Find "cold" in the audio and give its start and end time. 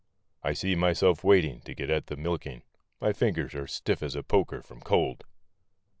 4.81-5.25